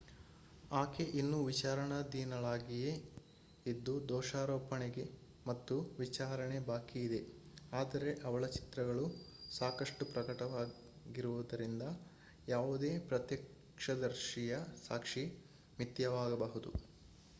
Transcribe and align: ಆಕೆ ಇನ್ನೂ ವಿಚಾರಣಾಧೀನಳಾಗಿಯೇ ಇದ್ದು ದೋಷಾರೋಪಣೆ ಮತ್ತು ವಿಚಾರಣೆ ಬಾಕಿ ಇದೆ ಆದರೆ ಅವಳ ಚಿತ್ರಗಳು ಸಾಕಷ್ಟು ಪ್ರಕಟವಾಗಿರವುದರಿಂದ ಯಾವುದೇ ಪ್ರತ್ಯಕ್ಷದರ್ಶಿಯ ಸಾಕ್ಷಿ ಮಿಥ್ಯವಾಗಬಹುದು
ಆಕೆ 0.71 1.03
ಇನ್ನೂ 1.15 1.39
ವಿಚಾರಣಾಧೀನಳಾಗಿಯೇ 1.43 2.93
ಇದ್ದು 3.65 3.93
ದೋಷಾರೋಪಣೆ 4.09 4.87
ಮತ್ತು 5.45 5.75
ವಿಚಾರಣೆ 5.99 6.57
ಬಾಕಿ 6.69 6.99
ಇದೆ 6.99 7.19
ಆದರೆ 7.71 8.13
ಅವಳ 8.23 8.47
ಚಿತ್ರಗಳು 8.55 9.05
ಸಾಕಷ್ಟು 9.51 10.05
ಪ್ರಕಟವಾಗಿರವುದರಿಂದ 10.07 11.83
ಯಾವುದೇ 12.47 12.91
ಪ್ರತ್ಯಕ್ಷದರ್ಶಿಯ 13.09 14.55
ಸಾಕ್ಷಿ 14.81 15.25
ಮಿಥ್ಯವಾಗಬಹುದು 15.79 16.71